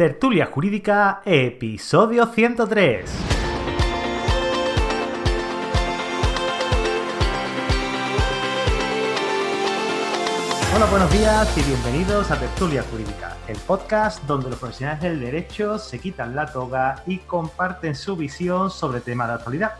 [0.00, 3.04] Tertulia Jurídica, episodio 103.
[10.74, 15.78] Hola, buenos días y bienvenidos a Tertulia Jurídica, el podcast donde los profesionales del derecho
[15.78, 19.74] se quitan la toga y comparten su visión sobre temas de actualidad.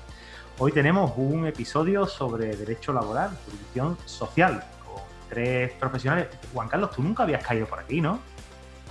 [0.59, 6.29] Hoy tenemos un episodio sobre derecho laboral, jurisdicción social, con tres profesionales.
[6.53, 8.21] Juan Carlos, tú nunca habías caído por aquí, ¿no?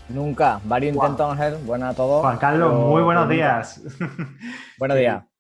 [0.09, 1.57] Nunca, varios intentos, Ángel.
[1.63, 2.21] Buenas a todos.
[2.21, 3.81] Juan Carlos, muy buenos días.
[4.77, 5.23] Buenos días.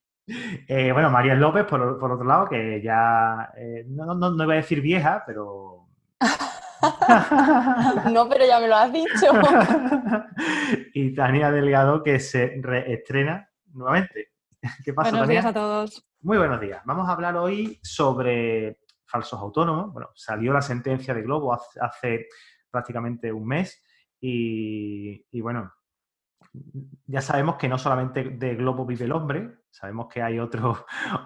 [0.67, 4.53] Eh, bueno, María López, por, por, otro lado, que ya, eh, no, no, no, iba
[4.53, 5.87] a decir vieja, pero...
[8.11, 9.25] no, pero ya me lo has dicho.
[10.93, 14.33] y Tania Delgado, que se reestrena nuevamente.
[14.85, 16.07] ¿Qué pasa, Buenos días a todos.
[16.21, 16.83] Muy buenos días.
[16.85, 19.91] Vamos a hablar hoy sobre falsos autónomos.
[19.91, 22.27] Bueno, salió la sentencia de Globo hace, hace
[22.69, 23.81] prácticamente un mes
[24.21, 25.73] y, bueno,
[27.05, 30.83] ya sabemos que no solamente de globo vive el hombre, sabemos que hay otros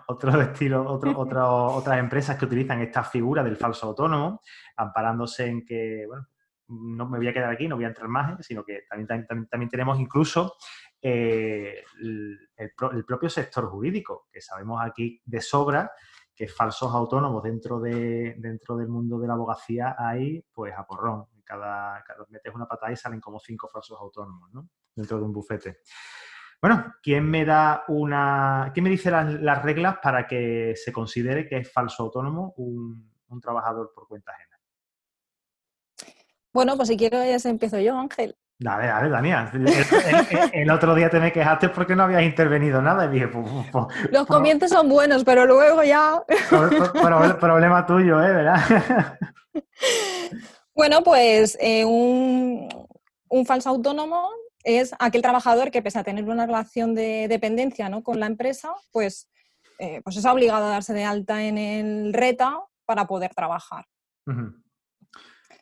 [0.08, 4.42] otro estilos, otro, otras empresas que utilizan esta figura del falso autónomo,
[4.78, 6.28] amparándose en que, bueno,
[6.68, 9.70] no me voy a quedar aquí, no voy a entrar más, sino que también, también,
[9.70, 10.56] tenemos incluso
[11.02, 15.92] eh, el, el, propio sector jurídico, que sabemos aquí de sobra
[16.36, 21.28] que falsos autónomos dentro, de, dentro del mundo de la abogacía hay, pues a porrón
[21.44, 24.70] cada, cada metes una patada y salen como cinco falsos autónomos, ¿no?
[24.96, 25.82] Dentro de un bufete.
[26.64, 28.72] Bueno, ¿quién me da una.
[28.74, 33.92] ¿Quién me dice las, reglas para que se considere que es falso autónomo un, trabajador
[33.94, 34.58] por cuenta ajena?
[36.54, 38.38] Bueno, pues si quiero ya se empiezo yo, Ángel.
[38.58, 39.50] Dale, dale, Daniel.
[40.54, 43.68] El, otro día te me quejaste porque no habías intervenido nada y dije, pues, pues,
[43.70, 46.24] pues Los comienzos son buenos, pero luego ya.
[47.42, 48.32] problema tuyo, ¿eh?
[48.32, 49.20] ¿Verdad?
[50.76, 52.68] Bueno, pues eh, un,
[53.46, 54.30] falso autónomo
[54.64, 58.02] es aquel trabajador que pese a tener una relación de dependencia ¿no?
[58.02, 59.30] con la empresa, pues,
[59.78, 63.86] eh, pues es obligado a darse de alta en el RETA para poder trabajar.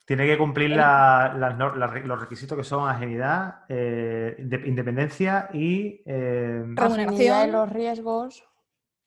[0.06, 6.04] Tiene que cumplir los requisitos que son ajenidad, eh, independencia y...
[6.06, 7.18] remuneración.
[7.18, 8.44] de los riesgos.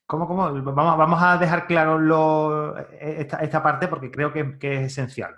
[0.07, 0.53] ¿Cómo, cómo?
[0.53, 5.35] Vamos, vamos a dejar claro esta, parte porque creo que es esencial.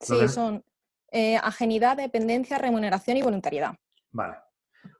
[0.00, 0.64] Sí, son
[1.10, 3.74] eh, ajenidad, dependencia, remuneración y voluntariedad.
[4.12, 4.36] Vale.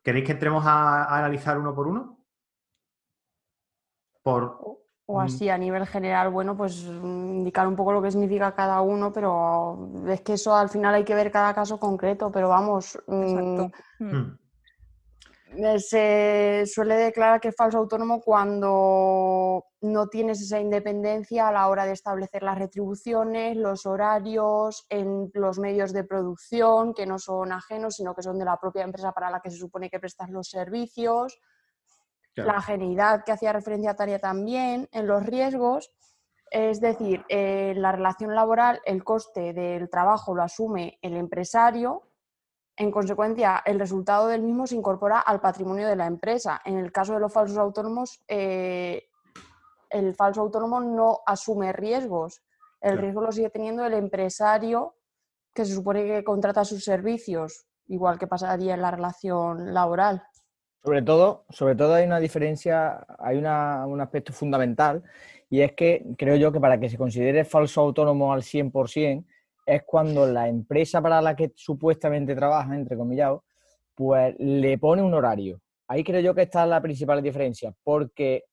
[0.02, 2.18] ¿Queréis que entremos a, analizar uno por uno?
[4.22, 4.78] Por...
[5.10, 9.10] O así a nivel general, bueno, pues indicar un poco lo que significa cada uno,
[9.10, 12.94] pero es que eso al final hay que ver cada caso concreto, pero vamos.
[12.94, 13.70] Exacto.
[14.00, 14.38] Mm, mm.
[15.56, 21.68] Eh, se suele declarar que es falso autónomo cuando no tienes esa independencia a la
[21.68, 27.52] hora de establecer las retribuciones, los horarios, en los medios de producción, que no son
[27.52, 30.30] ajenos, sino que son de la propia empresa para la que se supone que prestas
[30.30, 31.38] los servicios.
[32.34, 35.90] La ajenidad que hacía referencia a Tarea también, en los riesgos,
[36.50, 42.07] es decir, en la relación laboral el coste del trabajo lo asume el empresario
[42.78, 46.60] en consecuencia, el resultado del mismo se incorpora al patrimonio de la empresa.
[46.64, 49.08] En el caso de los falsos autónomos, eh,
[49.90, 52.40] el falso autónomo no asume riesgos.
[52.80, 54.94] El riesgo lo sigue teniendo el empresario
[55.52, 60.22] que se supone que contrata sus servicios, igual que pasaría en la relación laboral.
[60.84, 65.02] Sobre todo, sobre todo hay una diferencia, hay un aspecto fundamental
[65.50, 69.24] y es que creo yo que para que se considere falso autónomo al 100%,
[69.68, 73.34] es cuando la empresa para la que supuestamente trabaja, entre comillas,
[73.94, 75.60] pues le pone un horario.
[75.88, 78.44] Ahí creo yo que está la principal diferencia, porque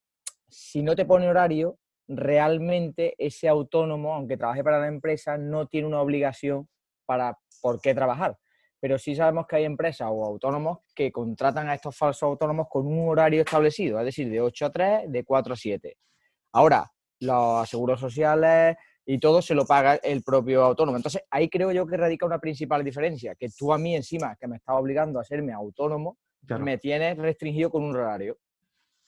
[0.50, 1.78] si no te pone horario,
[2.08, 6.68] realmente ese autónomo, aunque trabaje para la empresa, no tiene una obligación
[7.06, 8.38] para por qué trabajar.
[8.82, 12.86] Pero sí sabemos que hay empresas o autónomos que contratan a estos falsos autónomos con
[12.86, 15.98] un horario establecido, es decir, de 8 a 3, de 4 a 7.
[16.52, 20.98] Ahora, los seguros sociales, y todo se lo paga el propio autónomo.
[20.98, 24.48] Entonces, ahí creo yo que radica una principal diferencia, que tú a mí encima, que
[24.48, 26.18] me estás obligando a serme autónomo,
[26.60, 28.38] me tienes restringido con un horario.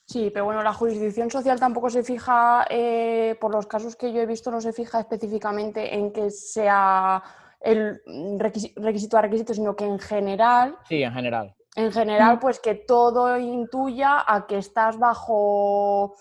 [0.05, 4.21] Sí, pero bueno, la jurisdicción social tampoco se fija, eh, por los casos que yo
[4.21, 7.21] he visto, no se fija específicamente en que sea
[7.59, 7.99] el
[8.37, 10.77] requisito a requisito, sino que en general...
[10.87, 11.53] Sí, en general.
[11.75, 16.15] En general, pues que todo intuya a que estás bajo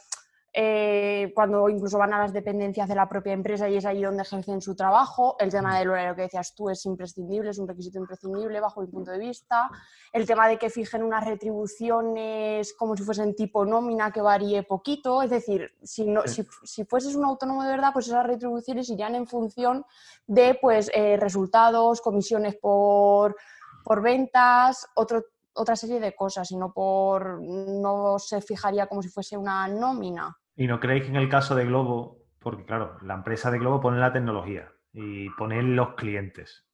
[0.58, 4.22] eh, cuando incluso van a las dependencias de la propia empresa y es ahí donde
[4.22, 5.36] ejercen su trabajo.
[5.38, 8.86] El tema del horario que decías tú es imprescindible, es un requisito imprescindible bajo mi
[8.86, 9.68] punto de vista.
[10.10, 15.22] El tema de que fijen unas retribuciones como si fuesen tipo nómina que varíe poquito.
[15.22, 19.14] Es decir, si, no, si, si, fueses un autónomo de verdad, pues esas retribuciones irían
[19.14, 19.84] en función
[20.26, 23.36] de pues, eh, resultados, comisiones por
[23.84, 25.22] por ventas, otro,
[25.54, 30.36] otra serie de cosas, y no por no se fijaría como si fuese una nómina.
[30.56, 33.80] ¿Y no creéis que en el caso de Globo, porque claro, la empresa de Globo
[33.80, 36.66] pone la tecnología y pone los clientes?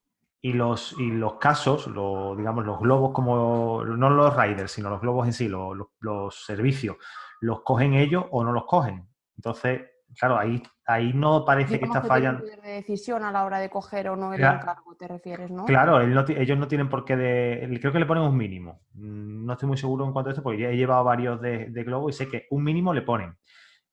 [0.44, 5.00] Y los, y los casos, lo, digamos, los globos como, no los riders, sino los
[5.00, 6.96] globos en sí, los, los- los servicios,
[7.40, 9.06] ¿los cogen ellos o no los cogen?
[9.37, 9.82] Entonces,
[10.19, 12.40] claro, ahí, ahí no parece que está fallando.
[12.40, 14.58] poder de decisión a la hora de coger o no el Claro.
[14.58, 15.64] encargo, te refieres, ¿no?
[15.64, 17.79] Claro, él no ti- ellos no tienen por qué de.
[17.81, 18.81] Creo que le ponen un mínimo.
[18.94, 21.67] Mm, No estoy muy seguro en cuanto a esto, porque ya he llevado varios de,
[21.70, 23.38] de Globo y sé que un mínimo le ponen.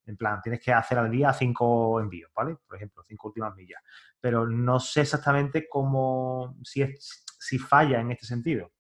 [0.06, 2.56] En plan, tienes que hacer al día cinco envíos, ¿vale?
[2.68, 3.82] Por ejemplo, cinco últimas millas.
[4.20, 6.56] Pero no sé exactamente cómo.
[6.64, 8.72] si, es, si falla en este sentido.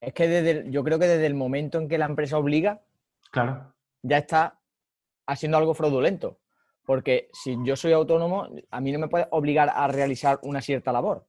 [0.00, 2.82] Es que desde el- yo creo que desde el momento en que la empresa obliga,
[3.30, 3.74] Claro.
[4.02, 4.60] ya está
[5.26, 6.38] haciendo algo fraudulento.
[6.84, 10.92] Porque si yo soy autónomo, a mí no me puede obligar a realizar una cierta
[10.92, 11.26] labor.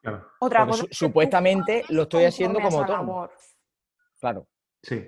[0.00, 0.26] Claro.
[0.40, 3.12] Otra cosa su- supuestamente lo estoy haciendo como autónomo.
[3.12, 3.32] labor.
[4.18, 4.46] Claro.
[4.82, 5.06] Sí.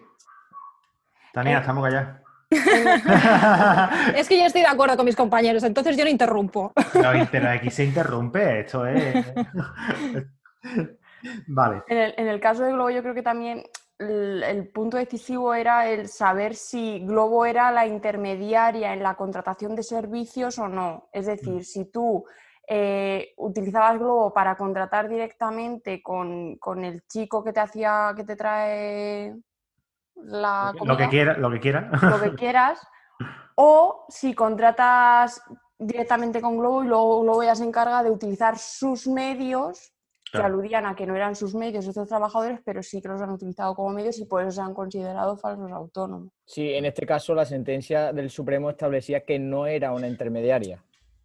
[1.32, 2.20] Tania, Eh, estamos callados.
[4.16, 6.72] Es que yo estoy de acuerdo con mis compañeros, entonces yo no interrumpo.
[6.94, 9.26] No, pero aquí se interrumpe, esto es.
[11.48, 11.82] vale.
[11.88, 13.64] En el, en el caso de Globo, yo creo que también
[13.98, 19.74] el, el punto decisivo era el saber si Globo era la intermediaria en la contratación
[19.74, 21.08] de servicios o no.
[21.12, 22.24] Es decir, si tú
[22.68, 28.36] eh, utilizabas Globo para contratar directamente con, con el chico que te hacía, que te
[28.36, 29.36] trae
[30.22, 31.90] la Lo que quiera, lo que quiera.
[32.02, 32.80] lo que quieras,
[33.54, 35.40] o si contratas
[35.78, 39.92] directamente con Globo y luego Globo ya se encarga de utilizar sus medios
[40.32, 43.30] que aludían a que no eran sus medios estos trabajadores, pero sí que los han
[43.30, 46.30] utilizado como medios y por eso se han considerado falsos autónomos.
[46.44, 50.82] Sí, en este caso la sentencia del Supremo establecía que no era una intermediaria.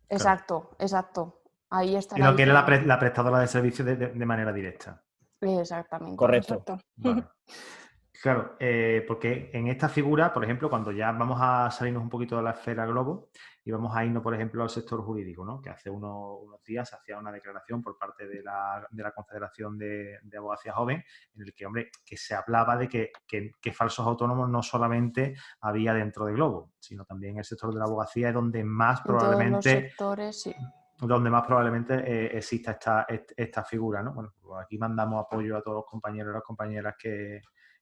[0.08, 1.42] Exacto, exacto.
[1.70, 2.16] Ahí está.
[2.16, 5.02] Sino que era la, pre- la prestadora de servicios de, de- de manera directa.
[5.42, 6.16] Exactamente.
[6.16, 6.64] Correcto.
[6.98, 7.24] Vale.
[8.22, 12.38] Claro, eh, porque en esta figura, por ejemplo, cuando ya vamos a salirnos un poquito
[12.38, 13.30] de la esfera globo
[13.64, 15.60] y vamos a irnos, por ejemplo, al sector jurídico, ¿no?
[15.60, 19.12] que hace uno- unos días se hacía una declaración por parte de la, de la
[19.12, 21.04] Confederación de, de Abogacía Joven,
[21.36, 25.36] en el que, hombre, que se hablaba de que, que- que falsos autónomos no solamente
[25.62, 29.00] había dentro de Globo, sino también en el sector de la abogacía es donde más
[29.00, 30.56] En todos los probablemente sectores, sí.
[31.00, 34.14] donde más probablemente eh, exista esta, est- esta figura, ¿no?
[34.14, 37.42] Bueno, pues aquí mandamos apoyo a todos los compañeros y las compañeras que,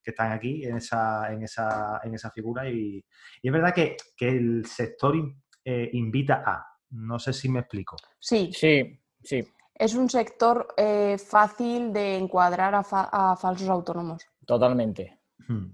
[0.10, 2.98] que están aquí en esa, en esa, en esa figura y,
[3.42, 7.60] y es verdad que, que el sector in- eh, invita a, no sé si me
[7.60, 7.96] explico.
[8.20, 9.44] Sí, Sí, sí,
[9.76, 14.24] es un sector eh, fácil de encuadrar a, fa- a falsos autónomos.
[14.46, 15.20] totalmente.
[15.48, 15.68] Hmm.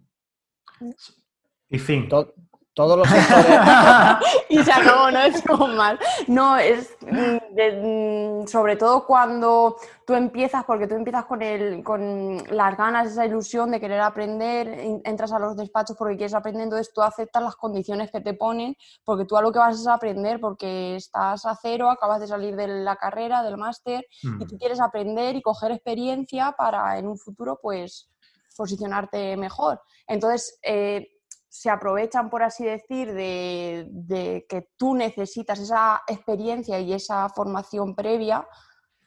[1.70, 2.10] Y fin.
[2.10, 2.34] To-
[2.76, 3.60] todos los sectores.
[4.50, 5.98] y se acabó, no es como mal.
[6.28, 11.84] No, es mm, de- mm, sobre todo cuando tú empiezas, porque tú empiezas con, el,
[11.84, 16.34] con las ganas, esa ilusión de querer aprender, en- entras a los despachos porque quieres
[16.36, 19.80] aprender, entonces tú aceptas las condiciones que te ponen, porque tú a lo que vas
[19.80, 24.06] es a aprender, porque estás a cero, acabas de salir de la carrera, del máster,
[24.22, 28.12] y tú quieres aprender y coger experiencia para en un futuro, pues,
[28.58, 29.82] posicionarte mejor.
[30.08, 31.08] Entonces, eh,
[31.56, 38.46] se aprovechan, por así decir, de, que tú necesitas esa experiencia y esa formación previa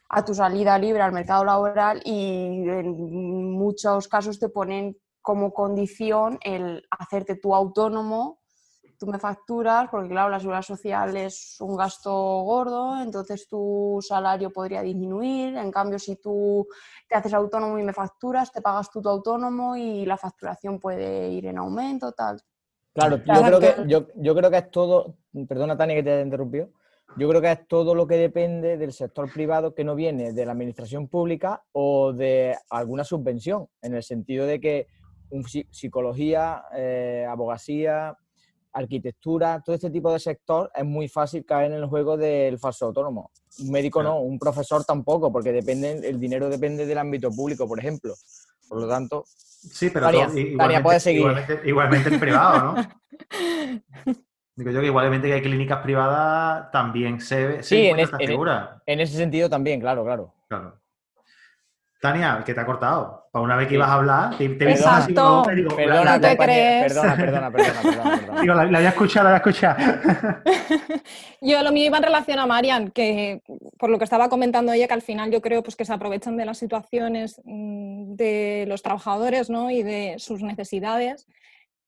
[0.09, 6.39] a tu salida libre al mercado laboral y en muchos casos te ponen como condición
[6.41, 8.38] el hacerte tú autónomo,
[8.99, 12.11] tú me facturas, porque claro, la seguridad social es un gasto
[12.43, 16.67] gordo, entonces tu salario podría disminuir, en cambio si tú
[17.07, 21.29] te haces autónomo y me facturas, te pagas tú tu autónomo y la facturación puede
[21.29, 22.41] ir en aumento, tal.
[22.93, 25.15] Claro, yo creo, que, yo, yo creo que es todo,
[25.47, 26.69] perdona Tania que te haya interrumpido,
[27.15, 30.45] yo creo que es todo lo que depende del sector privado que no viene de
[30.45, 34.87] la administración pública o de alguna subvención, en el sentido de que
[35.29, 38.17] un psi- psicología, eh, abogacía,
[38.73, 42.85] arquitectura, todo este tipo de sector es muy fácil caer en el juego del falso
[42.87, 43.31] autónomo.
[43.59, 47.79] Un médico no, un profesor tampoco, porque depende, el dinero depende del ámbito público, por
[47.79, 48.13] ejemplo.
[48.67, 51.19] Por lo tanto, Sí, pero Tania, todo- Tania, igualmente, puedes seguir.
[51.21, 52.75] igualmente, igualmente en privado, ¿no?
[54.55, 58.17] Digo yo que igualmente que hay clínicas privadas también se, se Sí, en es- esta
[58.23, 58.39] en-
[58.85, 60.33] en ese sentido también, claro, claro.
[60.49, 60.75] Claro.
[61.99, 63.27] Tania, que te ha cortado.
[63.31, 63.75] Para una vez que Sí.
[63.75, 65.43] ibas a hablar, te, te he visto así Exacto.
[65.43, 66.93] como- digo, Perdona, No te crees.
[66.93, 68.41] perdona, perdona, perdona, perdona, perdona.
[68.41, 69.77] Digo, la, la había escuchado, la había escuchado.
[71.41, 73.41] Yo lo mío iba en relación a Marian, que
[73.77, 76.37] por lo que estaba comentando ella, que al final yo creo pues, que se aprovechan
[76.37, 79.69] de las situaciones mm, de los trabajadores ¿no?
[79.71, 81.27] y de sus necesidades.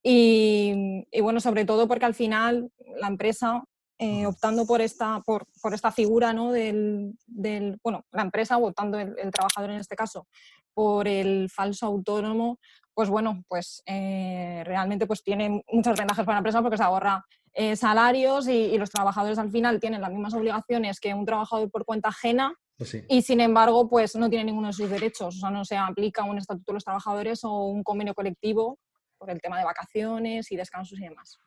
[0.03, 3.63] Y, y bueno, sobre todo porque al final la empresa
[4.03, 6.51] eh, optando por esta, por, por esta figura ¿no?
[6.51, 10.25] del, del, bueno, la empresa o optando el, el, trabajador en este caso
[10.73, 12.57] por el falso autónomo,
[12.95, 17.23] pues bueno, pues eh, realmente pues tiene muchas ventajas para la empresa porque se ahorra
[17.53, 21.69] eh, salarios y, y, los trabajadores al final tienen las mismas obligaciones que un trabajador
[21.69, 23.03] por cuenta ajena Pues sí.
[23.07, 26.23] y sin embargo pues no tiene ninguno de sus derechos, o sea, no se aplica
[26.23, 28.79] un estatuto de los trabajadores o un convenio colectivo
[29.19, 31.37] por el tema de vacaciones y descansos y demás.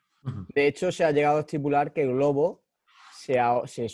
[0.54, 2.62] De hecho, se ha llegado a estipular que Globo
[3.12, 3.86] se, se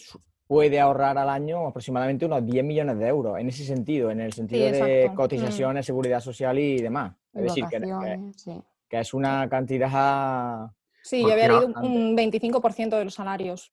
[0.47, 4.33] puede ahorrar al año aproximadamente unos 10 millones de euros en ese sentido, en el
[4.33, 5.17] sentido de exacto.
[5.17, 7.15] cotizaciones, seguridad social y demás.
[7.33, 8.61] Es decir, que, que- sí.
[8.89, 10.71] que es una cantidad...
[11.03, 13.73] Sí, yo había leído un 25% de los salarios.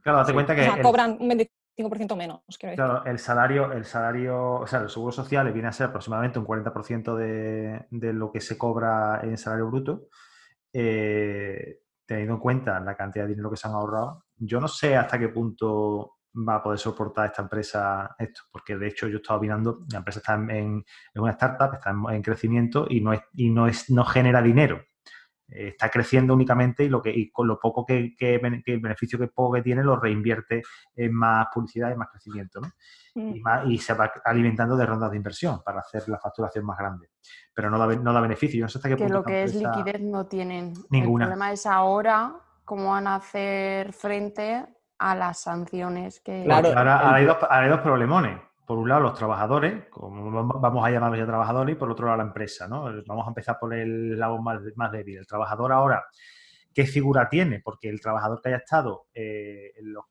[0.00, 0.34] Claro, date Sí.
[0.34, 2.76] cuenta O que sea, el, cobran un 25% menos, quiero decir.
[2.76, 6.46] claro, el salario, el salario, o sea, el seguro social viene a ser aproximadamente un
[6.46, 10.06] 40% de, de lo que se cobra en salario bruto.
[10.72, 14.96] Eh, teniendo en cuenta la cantidad de dinero que se han ahorrado, yo no sé
[14.96, 19.20] hasta qué punto va a poder soportar esta empresa esto, porque de hecho yo he
[19.20, 20.84] estado mirando, la empresa está en, en
[21.14, 24.82] una startup, está en, en crecimiento y no es, y no es, no genera dinero.
[25.50, 29.18] Eh, está creciendo únicamente y lo que y con lo poco que, que, el beneficio
[29.18, 30.62] que poco que tiene lo reinvierte
[30.94, 32.68] en más publicidad y más crecimiento, ¿no?
[33.14, 33.34] Mm.
[33.36, 36.76] y, más- y se va alimentando de rondas de inversión para hacer la facturación más
[36.76, 37.08] grande.
[37.54, 38.58] Pero no da, no da beneficio.
[38.58, 40.74] Yo no sé hasta qué Que punto lo que es empresa- liquidez no tienen.
[40.90, 41.24] Ninguna.
[41.24, 42.34] El problema es ahora
[42.66, 44.66] cómo van a hacer frente
[44.98, 46.42] a las sanciones que...
[46.44, 48.38] Claro, ahora hay, dos, ahora hay dos problemones.
[48.68, 52.18] Por un lado, los trabajadores, como vamos- a llamarlos ya trabajadores, y por otro lado,
[52.18, 52.68] la empresa.
[52.68, 52.84] ¿no?
[53.06, 55.16] Vamos a empezar por el lado más, más débil.
[55.16, 56.04] El trabajador ahora,
[56.74, 57.60] ¿qué figura tiene?
[57.64, 60.04] Porque el trabajador que haya estado eh, en los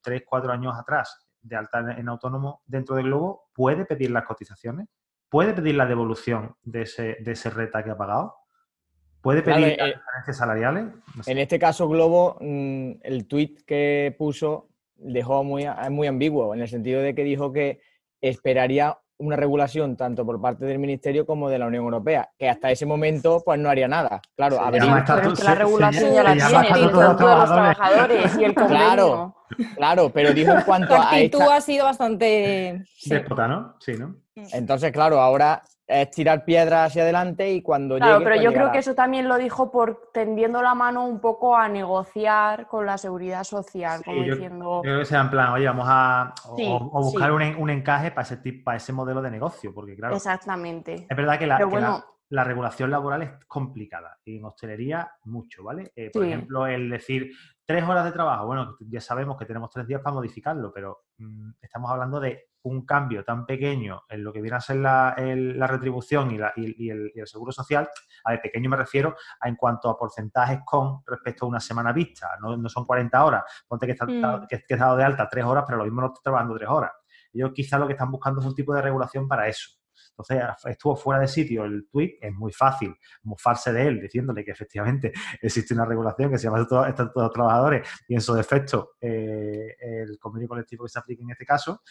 [0.00, 4.86] 3, 4 años atrás de alta en, autónomo dentro de Globo, puede pedir las cotizaciones,
[5.28, 8.36] puede pedir la devolución de ese, de ese reta que ha pagado,
[9.22, 10.84] puede pedir eh, las diferencias salariales.
[11.16, 11.32] No sé.
[11.32, 16.68] En este caso, Globo, mm, el tweet que puso dejó muy, muy ambiguo, en el
[16.68, 17.80] sentido de que dijo que
[18.28, 22.70] esperaría una regulación tanto por parte del Ministerio como de la Unión Europea, que hasta
[22.72, 24.20] ese momento pues no haría nada.
[24.36, 26.38] Claro, Se habría- llama Pero es estatuto- que la se regulación llama- ya la se
[26.52, 27.76] llama tiene, el estatuto de los Estatuto de los trabajadores.
[28.18, 28.76] Trabajadores y el convenio.
[28.86, 29.36] Claro.
[29.76, 31.54] Claro, pero dijo en cuanto Tu a actitud esta...
[31.56, 32.82] ha sido bastante...
[32.96, 33.10] sí.
[33.10, 33.76] Déspota, ¿no?
[33.78, 34.16] Sí, ¿no?
[34.52, 38.52] Entonces, claro, ahora es tirar piedras hacia adelante y cuando Claro, llegue, pero pues yo
[38.52, 42.86] creo que eso también lo dijo por tendiendo la mano un poco a negociar con
[42.86, 44.64] la seguridad social, Sí, como yo- diciendo...
[44.76, 47.34] Yo creo que sea en plan, oye, vamos a Sí, o buscar sí.
[47.36, 51.06] un, un encaje para ese, tipo, para ese modelo de negocio, porque claro, Exactamente.
[51.08, 52.04] es verdad que, la, que la- bueno.
[52.30, 55.92] la regulación laboral es complicada y en hostelería mucho, ¿vale?
[55.94, 56.28] Eh, por Sí.
[56.32, 57.30] ejemplo, el decir
[57.66, 61.50] tres horas de trabajo, bueno, ya sabemos que tenemos tres días para modificarlo, pero mm,
[61.60, 65.58] estamos hablando de un cambio tan pequeño en lo que viene a ser la, el-
[65.58, 67.88] la retribución y, la- y- y el, y el seguro social.
[68.24, 71.92] A ver, pequeño me refiero a en cuanto a porcentajes con respecto a una semana
[71.92, 72.30] vista.
[72.40, 73.42] No, no son 40 horas.
[73.68, 74.46] Ponte que está, Mm.
[74.48, 76.92] que, dado de alta tres horas, pero lo mismo no estás trabajando tres horas.
[77.32, 79.70] Ellos quizás lo que están buscando es un tipo de regulación para eso.
[80.10, 84.52] Entonces, estuvo fuera de sitio el tweet, es muy fácil mofarse de él, diciéndole que
[84.52, 88.92] efectivamente existe una regulación que se llama Estatuto de los Trabajadores y en su defecto
[89.00, 91.82] eh, el convenio colectivo que se aplique en este caso.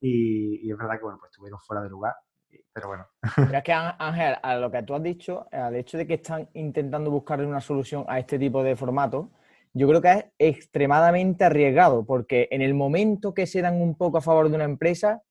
[0.00, 2.14] Y, es verdad que, bueno, pues estuvieron fuera de lugar.
[2.74, 6.14] Pero bueno, Pero que, Ángel, a lo que tú has dicho, al hecho de que
[6.14, 9.30] están intentando buscarle una solución a este tipo de formato,
[9.74, 14.18] yo creo que es extremadamente arriesgado, porque en el momento que se dan un poco
[14.18, 15.22] a favor de una empresa,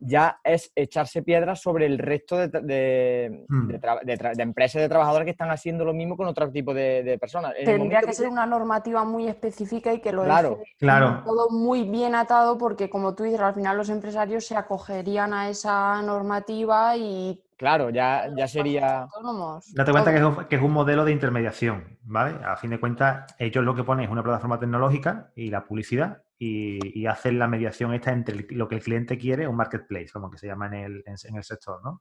[0.00, 3.68] ya es echarse piedras sobre el resto de, Hmm.
[3.68, 6.50] de tra- de tra- de empresas de trabajadores que están haciendo lo mismo con otro
[6.50, 7.52] tipo de, de personas.
[7.58, 11.22] En Tendría que ser una normativa muy específica y que lo Claro, deje claro.
[11.24, 15.48] todo muy bien atado porque, como tú dices, al final los empresarios se acogerían a
[15.48, 19.04] esa normativa y Claro, ya, ya sería...
[19.04, 19.72] autónomos.
[19.74, 22.36] Date cuenta que es, un, que es un modelo de intermediación, ¿vale?
[22.44, 26.18] A fin de cuentas, ellos lo que ponen es una plataforma tecnológica y la publicidad
[26.38, 30.10] y, y hacen la mediación esta entre el- lo que el cliente quiere, un marketplace,
[30.12, 32.00] como que se llama en el, en, en el sector, ¿no?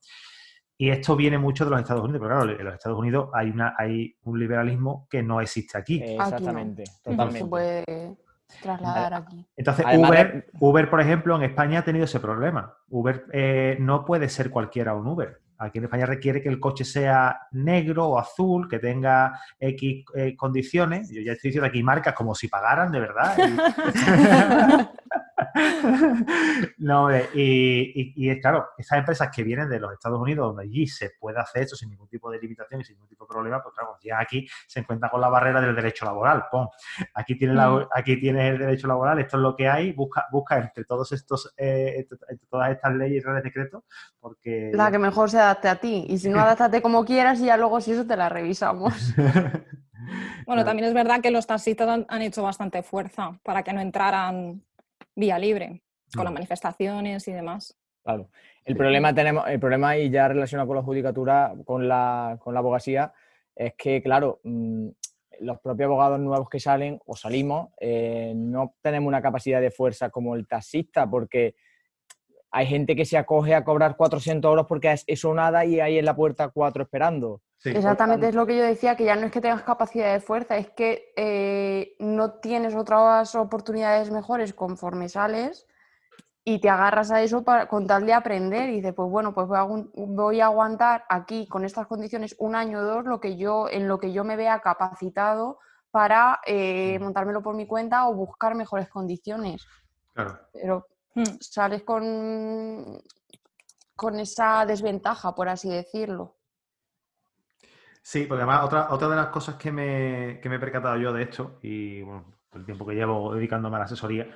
[0.78, 3.50] Y esto viene mucho de los Estados Unidos, pero claro, en los Estados Unidos hay,
[3.50, 6.00] una, hay un liberalismo que no existe aquí.
[6.00, 6.06] no.
[6.06, 7.46] Exactamente, No se totalmente.
[7.50, 8.18] puede
[8.62, 9.46] trasladar aquí.
[9.56, 12.76] Entonces, Además Uber, Uber, por ejemplo, en España ha tenido ese problema.
[12.90, 15.40] Uber eh, no puede ser cualquiera un Uber.
[15.58, 20.36] Aquí en España requiere que el coche sea negro o azul, que tenga X eh,
[20.36, 21.10] condiciones.
[21.10, 23.38] Yo ya estoy diciendo aquí marcas como si pagaran, de verdad.
[26.78, 30.64] no, y, y- y es claro, esas empresas que vienen de los Estados Unidos, donde
[30.64, 33.30] allí se puede hacer esto sin ningún tipo de limitación y sin ningún tipo de
[33.30, 36.46] problema, pues claro, ya aquí se encuentran con la barrera del derecho laboral.
[36.52, 36.68] Pon,
[37.14, 37.88] aquí tienes, la- Mm.
[37.94, 41.54] aquí tienes el derecho laboral, esto es lo que hay, busca, busca entre todos estos,
[41.58, 43.84] eh, entre, entre todas estas leyes y reales decretos,
[44.20, 46.06] porque La que mejor se adapte a ti.
[46.10, 48.94] Y si no, adáptate como quieras y ya luego si eso te la revisamos.
[50.46, 53.82] Bueno, también es verdad que los taxistas han, han hecho bastante fuerza para que no
[53.82, 54.62] entraran
[55.16, 55.82] vía libre,
[56.14, 57.78] con las manifestaciones y demás.
[58.04, 58.30] Claro.
[58.64, 62.60] El problema tenemos, el problema y ya relacionado con la judicatura, con la, con la
[62.60, 63.14] abogacía,
[63.56, 64.90] es que, claro, mm,
[65.40, 70.10] los propios abogados nuevos que salen o salimos, eh, no tenemos una capacidad de fuerza
[70.10, 71.56] como el taxista, porque
[72.52, 75.98] hay gente que se acoge a cobrar 400 euros porque es eso nada y hay
[75.98, 77.42] en la puerta cuatro esperando.
[77.58, 77.70] Sí.
[77.70, 80.58] Exactamente, es lo que yo decía, que ya no es que tengas capacidad de fuerza,
[80.58, 85.66] es que eh, no tienes otras oportunidades mejores conforme sales
[86.44, 89.48] y te agarras a eso para, con tal de aprender y dices, pues bueno, pues
[89.48, 93.36] voy a, voy a aguantar aquí con estas condiciones un año o dos lo que
[93.36, 95.58] yo, en lo que yo me vea capacitado
[95.90, 99.66] para eh, montármelo por mi cuenta o buscar mejores condiciones.
[100.14, 100.40] Claro.
[100.54, 101.38] Pero Mm.
[101.40, 103.02] sales con,
[103.96, 106.35] con esa desventaja, por así decirlo.
[108.08, 111.12] Sí, porque además otra, otra de las cosas que me, que me he percatado yo
[111.12, 114.28] de esto, y bueno, el tiempo que llevo dedicándome a la asesoría,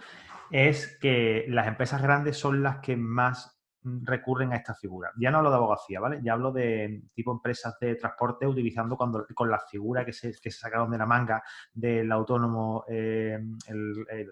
[0.50, 5.12] es que las empresas grandes son las que más recurren a esta figura.
[5.20, 6.20] Ya no hablo de abogacía, ¿vale?
[6.24, 10.50] Ya hablo de tipo empresas de transporte utilizando cuando, con la figura que se, que
[10.50, 14.26] se sacaron de la manga del autónomo, eh, el, eh,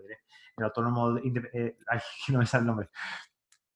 [0.57, 2.89] el autónomo, eh, ay, no me sale el nombre,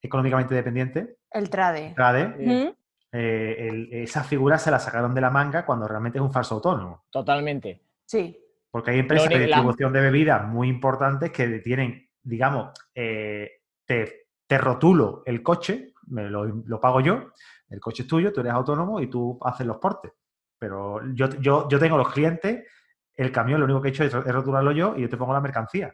[0.01, 1.93] económicamente dependiente, El trade.
[1.95, 2.80] TRADE, Mm.
[3.11, 6.55] Eh, el- esa figura se la sacaron de la manga cuando realmente es un falso
[6.55, 7.05] autónomo.
[7.09, 7.81] Totalmente.
[8.05, 8.37] Sí.
[8.69, 13.49] Porque hay empresas de distribución de bebidas muy importantes que tienen, digamos, eh,
[13.85, 17.31] te, te rotulo el coche, me lo, lo pago yo,
[17.69, 20.11] el coche es tuyo, tú eres autónomo y tú haces los portes.
[20.57, 22.65] Pero yo, yo, yo tengo los clientes,
[23.13, 25.33] el camión lo único que he hecho es, es rotularlo yo y yo te pongo
[25.33, 25.93] la mercancía.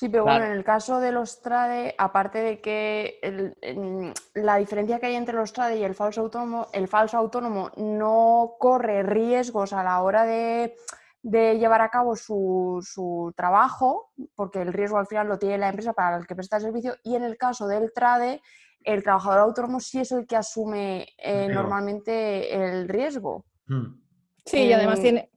[0.00, 0.40] Sí, pero Claro.
[0.40, 5.14] bueno, en el caso de los trade, aparte de que el- la diferencia que hay
[5.14, 10.02] entre los trade y el falso autónomo, el falso autónomo no corre riesgos a la
[10.02, 10.74] hora de,
[11.22, 15.68] de llevar a cabo su, su trabajo, porque el riesgo al final lo tiene la
[15.68, 18.42] empresa para el que presta el servicio, y en el caso del trade,
[18.82, 23.44] el trabajador autónomo sí es el que asume eh, normalmente el riesgo.
[23.68, 24.02] Mm.
[24.44, 25.30] Sí, y además Eh, tiene,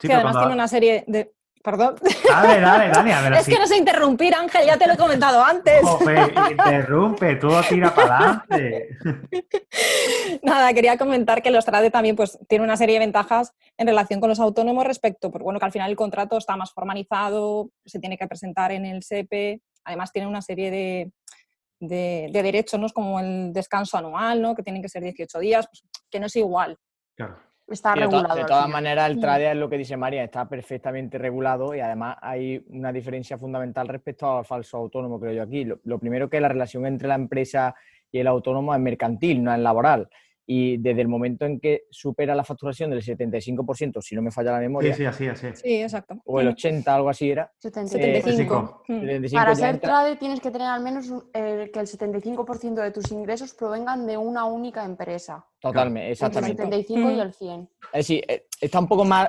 [0.00, 1.34] Sí, pero además cuando- tiene una serie de...
[1.62, 1.96] Perdón.
[2.28, 3.52] Dale, dale, dale, a ver, Es así.
[3.52, 5.82] que no sé interrumpir, Ángel, ya te lo he comentado antes.
[6.50, 8.16] Interrumpe, todo tira para
[8.48, 8.88] adelante.
[10.42, 14.20] Nada, quería comentar que los trade también pues, tiene una serie de ventajas en relación
[14.20, 17.98] con los autónomos respecto, pues bueno, que al final el contrato está más formalizado, se
[17.98, 21.12] tiene que presentar en el SEPE, además tiene una serie de,
[21.80, 22.88] de- de derechos, ¿no?
[22.90, 24.54] como el descanso anual, ¿no?
[24.54, 26.76] que tienen que ser 18 días, pues, que no es igual.
[27.16, 27.36] Claro.
[27.70, 28.34] Está Sí, de, to- regulado.
[28.34, 29.20] de al todas maneras, el Mm.
[29.20, 33.88] trade es lo que dice María, está perfectamente regulado y además hay una diferencia fundamental
[33.88, 35.64] respecto al falso autónomo, creo yo aquí.
[35.64, 37.74] Lo, lo primero que la relación entre la empresa
[38.10, 40.08] y el autónomo es mercantil, no es laboral.
[40.50, 44.52] Y desde el momento en que supera la facturación del 75%, si no me falla
[44.52, 45.46] la Sí, memoria, sí, así, así.
[45.52, 46.22] Sí, exacto.
[46.24, 48.22] o el 80, algo así era, 75.
[48.24, 48.82] 75.
[48.88, 49.00] Mm.
[49.00, 52.90] 75 Para ser entra- trade tienes que tener al menos eh, que el 75% de
[52.92, 55.44] tus ingresos provengan de una única empresa.
[55.60, 56.62] Totalmente, Entre el exactamente.
[56.62, 57.20] 75 y Mm.
[57.20, 57.68] el 100.
[57.92, 59.28] Es decir, eh, está un poco más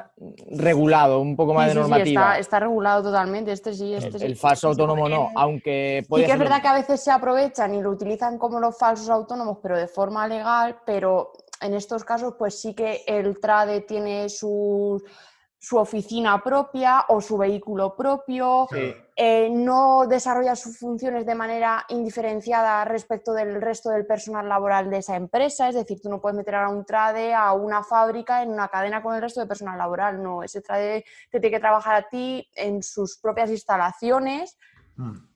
[0.52, 2.22] regulado, un poco más Sí, de sí, sí, normativa.
[2.22, 3.52] está, está regulado totalmente.
[3.52, 4.26] Este sí, este el, sí.
[4.26, 7.12] el falso sí, autónomo no, aunque Sí puede que es verdad que a veces se
[7.12, 12.04] aprovechan y lo utilizan como los falsos autónomos, pero de forma legal, pero en estos
[12.04, 15.02] casos pues sí que el trade tiene su,
[15.62, 18.94] su oficina propia o su vehículo propio, Sí.
[19.16, 25.00] eh, no desarrolla sus funciones de manera indiferenciada respecto del resto del personal laboral de
[25.00, 28.52] esa empresa, es decir, tú no puedes meter a un trade a una fábrica en
[28.52, 31.96] una cadena con el resto de personal laboral, no, ese trade te tiene que trabajar
[31.96, 34.58] a ti en sus propias instalaciones
[34.96, 35.29] Mm.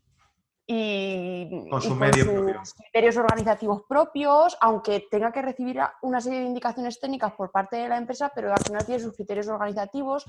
[0.65, 2.60] Y, Con y propio.
[2.63, 7.78] sus criterios organizativos propios, aunque tenga que recibir una serie de indicaciones técnicas por parte
[7.78, 10.26] de la empresa, pero al final tiene sus criterios organizativos,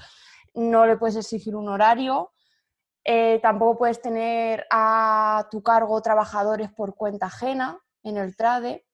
[0.54, 2.32] no le puedes exigir un horario,
[3.04, 8.86] eh, tampoco puedes tener a tu cargo trabajadores por cuenta ajena en el trade,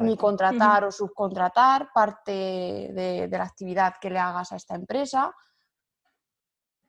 [0.00, 5.34] ni contratar o subcontratar parte de, de la actividad que le hagas a esta empresa.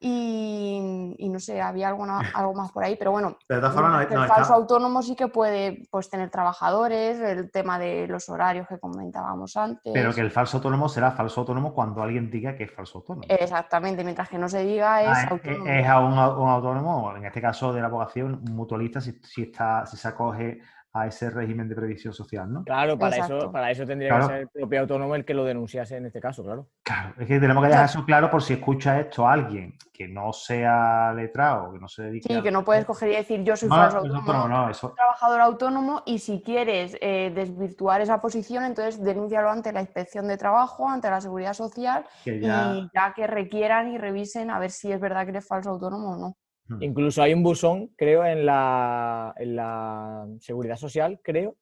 [0.02, 3.76] Y, y no sé, había alguna, algo más por ahí, pero bueno, Pero de todas
[3.76, 4.54] formas, no, el no falso está.
[4.56, 9.92] autónomo sí que puede pues, tener trabajadores, el tema de los horarios que comentábamos antes.
[9.94, 13.26] Pero que el falso autónomo será falso autónomo cuando alguien diga que es falso autónomo.
[13.30, 15.66] Exactamente, mientras que no se diga es Ah, es- autónomo.
[15.70, 19.12] es a un, au- un autónomo, en este caso de la abogacía, un mutualista, si,
[19.24, 20.60] si está, si se acoge
[20.94, 22.64] a ese régimen de previsión social, ¿no?
[22.64, 24.28] Claro, para eso, para eso tendría Claro.
[24.28, 26.68] que ser el propio autónomo el que lo denunciase en este caso, claro.
[26.84, 30.08] Claro, es que tenemos que dejar eso claro por si escucha esto a alguien que
[30.08, 33.44] no sea letrado, que no se dedique Sí, a- que no puedes coger y decir
[33.44, 38.02] yo soy No, falso autónomo, no, no, eso, trabajador autónomo y si quieres eh, desvirtuar
[38.02, 42.42] esa posición, entonces denúncialo ante la inspección de trabajo, ante la seguridad social ya...
[42.42, 46.14] y ya que requieran y revisen a ver si es verdad que eres falso autónomo
[46.14, 46.38] o no.
[46.70, 46.84] Hmm.
[46.84, 51.56] Incluso hay un buzón, creo, en la, en la seguridad social, creo,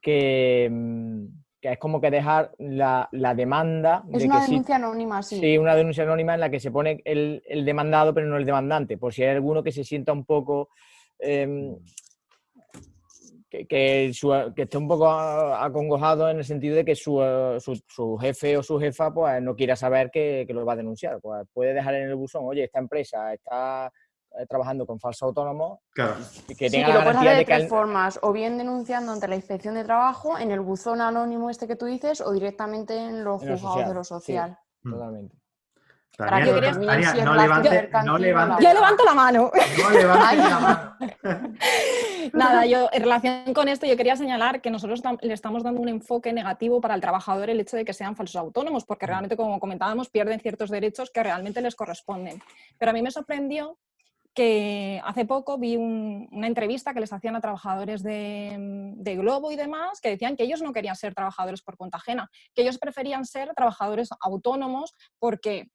[0.00, 1.24] que, mm,
[1.60, 5.22] que es como que dejar la, la demanda Es de una que sí- denuncia anónima,
[5.24, 5.40] sí.
[5.40, 8.46] Sí, una denuncia anónima en la que se pone el, el demandado, pero no el
[8.46, 10.68] demandante, por si hay alguno que se sienta un poco.
[11.18, 11.76] em,
[13.50, 17.18] que, que, su- que esté un poco acongojado en el sentido de que su,
[17.60, 20.76] su- su jefe o su jefa pues, no quiera saber que, que lo va a
[20.76, 21.18] denunciar.
[21.20, 23.90] Pues puede dejar en el buzón, oye, esta empresa está
[24.48, 26.16] trabajando con falso autónomo Claro.
[26.48, 27.68] y que Sí, tenga que la lo puedes garantía hacer de de que tres al-
[27.68, 31.76] formas, o bien denunciando ante la inspección de trabajo, en el buzón anónimo este que
[31.76, 34.08] tú dices, o directamente en los En juzgados de lo sí.
[34.08, 34.58] social.
[34.82, 34.92] Hmm.
[34.92, 35.36] Totalmente.
[36.16, 39.52] Para que no- Tania, si no levante, no no levante, Yo levanto la mano.
[39.82, 40.96] no levante la mano.
[42.32, 45.88] Nada, yo en relación con esto yo quería señalar que nosotros le estamos dando un
[45.88, 49.60] enfoque negativo para el trabajador el hecho de que sean falsos autónomos, porque realmente, como
[49.60, 52.42] comentábamos, pierden ciertos derechos que realmente les corresponden.
[52.78, 53.78] Pero a mí me sorprendió
[54.38, 58.54] que hace poco vi un- una entrevista que les hacían a trabajadores de,
[58.96, 62.30] de Globo y demás, que decían que ellos no querían ser trabajadores por cuenta ajena,
[62.54, 65.66] que ellos preferían ser trabajadores autónomos porque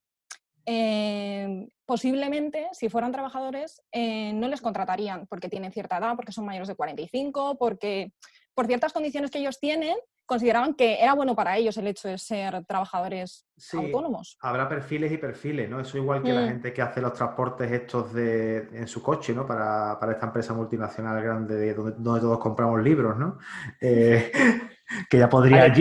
[0.65, 6.45] eh, posiblemente, si fueran trabajadores, eh, no les contratarían porque tienen cierta edad, porque son
[6.45, 8.13] mayores de 45, porque
[8.53, 12.17] por ciertas condiciones que ellos tienen, consideraban que era bueno para ellos el hecho de
[12.17, 14.37] ser trabajadores Sí, autónomos.
[14.41, 15.79] habrá perfiles y perfiles, ¿no?
[15.79, 16.47] Eso igual que la Mm.
[16.47, 19.45] gente que hace los transportes estos de, en su coche, ¿no?
[19.45, 23.37] Para, para esta empresa multinacional grande de donde, donde todos compramos libros, ¿no?
[23.79, 24.31] Eh,
[25.09, 25.71] que ya podría,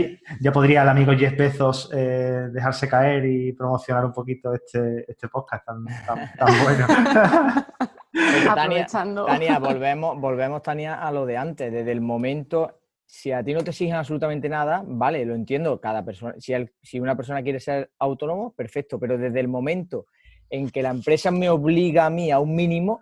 [0.41, 5.29] ya podría el amigo Jeff Bezos eh, dejarse caer y promocionar un poquito este, este
[5.29, 6.87] podcast tan, tan, tan bueno.
[8.55, 8.87] Tania.
[8.87, 11.73] Tania, volvemos, volvemos, Tania, a lo de antes.
[11.73, 12.82] Desde el momento,
[13.15, 15.79] si a ti no te exigen absolutamente nada, vale, lo entiendo.
[15.79, 18.99] Cada persona, si, el- si una persona quiere ser autónomo, perfecto.
[18.99, 20.07] Pero desde el momento
[20.49, 23.01] en que la empresa me obliga a mí a un mínimo,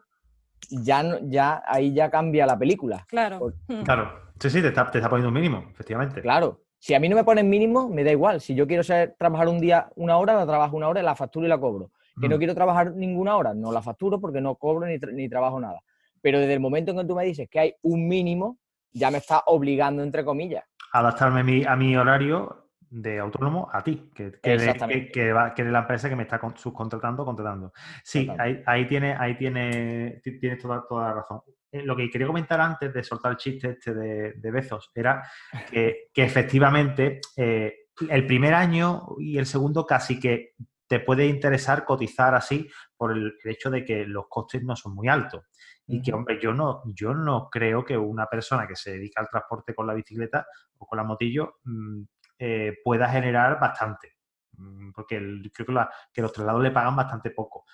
[0.69, 3.05] ya, no- ya ahí ya cambia la película.
[3.09, 3.39] Claro.
[3.39, 3.83] Por- Mm.
[3.85, 6.21] Claro, sí, sí, te está, te está poniendo un mínimo, efectivamente.
[6.23, 6.63] Claro.
[6.81, 8.41] Si a mí no me ponen mínimo, me da igual.
[8.41, 11.47] Si yo quiero ser, trabajar un día una hora, la trabajo una hora, la facturo
[11.47, 11.93] y la cobro.
[12.21, 12.39] Que no Mm.
[12.39, 15.81] quiero trabajar ninguna hora, no la facturo porque no cobro ni, tra- ni trabajo nada.
[16.21, 18.59] Pero desde el momento en que tú me dices que hay un mínimo,
[18.93, 20.65] ya me está obligando, entre comillas.
[20.93, 25.33] adaptarme a mi, a mi horario de autónomo a ti, que, que, de- que, que
[25.33, 27.73] va- que eres la empresa que me está con- subcontratando o contratando.
[28.03, 31.41] Sí, ahí, ahí tiene, ahí tiene, ti- tienes toda, toda la razón.
[31.71, 35.23] Eh, Lo que quería comentar antes de soltar el chiste este de, de Bezos era
[35.71, 37.75] que, que efectivamente eh,
[38.09, 40.55] el primer año y el segundo casi que
[40.91, 45.07] te puede interesar cotizar así por el hecho de que los costes no son muy
[45.07, 45.45] altos.
[45.87, 49.29] Y que, hombre, yo no, yo no creo que una persona que se dedica al
[49.29, 50.45] transporte con la bicicleta
[50.79, 52.03] o con la motillo mm,
[52.41, 54.17] eh, pueda generar bastante.
[54.57, 57.67] Mm, Porque el- creo que, la- que los traslados le pagan bastante poco.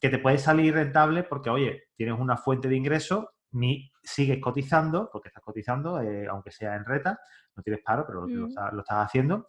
[0.00, 5.08] Que te puede salir rentable porque, oye, tienes una fuente de ingresos, ni sigues cotizando,
[5.12, 7.20] porque estás cotizando, eh, aunque sea en reta,
[7.54, 9.46] no tienes paro, pero lo, lo estás, lo estás haciendo.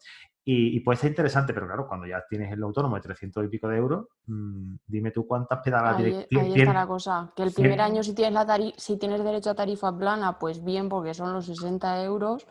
[0.49, 3.47] Y, y puede ser interesante, pero claro, cuando ya tienes el autónomo de 300 y
[3.49, 7.33] pico de euros, mm, dime tú cuántas pedalas Ahí, ahí está la cosa.
[7.35, 10.63] Que el primer año si tienes, la tari- si tienes derecho a tarifa plana, pues
[10.63, 12.47] bien, porque son los 60 euros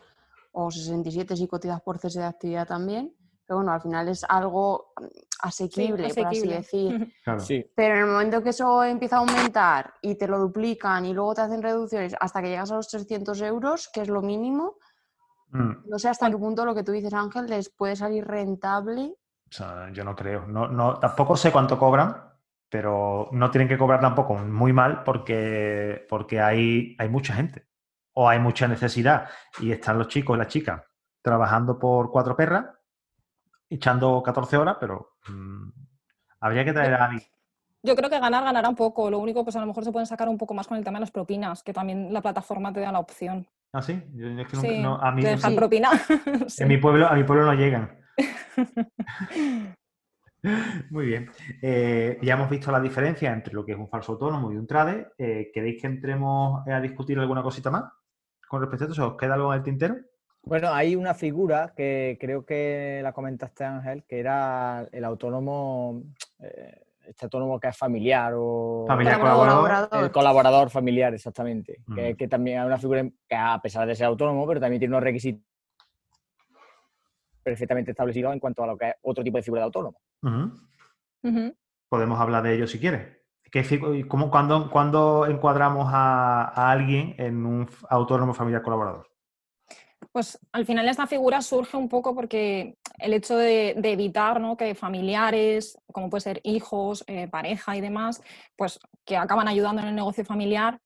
[0.51, 3.15] o 67 si cotizas por cese de actividad también.
[3.47, 5.05] Pero bueno, al final es algo mm,
[5.41, 7.13] asequible, por así decir.
[7.23, 7.39] Claro.
[7.39, 7.65] Sí.
[7.75, 11.33] Pero en el momento que eso empieza a aumentar y te lo duplican y luego
[11.33, 14.75] te hacen reducciones hasta que llegas a los 300 euros, que es lo mínimo,
[15.49, 15.89] Mm.
[15.89, 19.15] no sé hasta qué punto lo que tú dices, Ángel, les puede salir rentable.
[19.49, 20.45] O sea, yo no creo.
[20.45, 22.15] No, no, tampoco sé cuánto cobran,
[22.69, 27.67] pero no tienen que cobrar tampoco muy mal porque, porque hay, hay mucha gente
[28.13, 29.29] o hay mucha necesidad
[29.59, 30.81] y están los chicos y las chicas
[31.21, 32.65] trabajando por cuatro perras,
[33.69, 35.69] echando 14 horas, pero mm,
[36.39, 37.23] habría que traer a alguien.
[37.83, 39.09] Yo creo que ganar ganará un poco.
[39.09, 40.97] Lo único, pues a lo mejor se pueden sacar un poco más con el tema
[40.97, 43.47] de las propinas, que también la plataforma te da la opción.
[43.77, 44.01] ¿Ah, sí?
[44.15, 45.89] Yo- es que nunca- Sí, no, a mí te dejan sí, propina.
[46.47, 46.63] Sí.
[46.63, 47.99] en mi pueblo, a mi pueblo no llegan.
[50.91, 51.29] Muy bien.
[51.61, 54.65] Eh, ya hemos visto la diferencia entre lo que es un falso autónomo y un
[54.67, 55.07] trade.
[55.17, 57.83] Eh, ¿Queréis que entremos a discutir alguna cosita más
[58.47, 59.07] con respecto a eso?
[59.09, 59.95] ¿Os queda algo en el tintero?
[60.43, 66.03] Bueno, hay una figura que creo que la comentaste, Ángel, que era el autónomo,
[66.39, 68.85] eh, este autónomo que es familiar o...
[68.87, 70.03] Familiar Colaborador.
[70.03, 71.81] El colaborador familiar, exactamente.
[71.87, 71.95] Mm.
[71.95, 74.93] Que, que también es una figura que a pesar de ser autónomo, pero también tiene
[74.93, 75.43] unos requisitos
[77.43, 79.97] perfectamente establecidos en cuanto a lo que es otro tipo de figura de autónomo.
[81.89, 83.17] Podemos hablar de ello si quieres.
[83.49, 89.07] ¿Qué figu- y cómo, cuándo, cuándo encuadramos a, a alguien en un autónomo familiar colaborador?
[90.11, 94.57] Pues al final esta figura surge un poco porque el hecho de, de evitar ¿no?
[94.57, 98.21] que familiares, como puede ser hijos, eh, pareja y demás,
[98.55, 100.79] pues que acaban ayudando en el negocio familiar,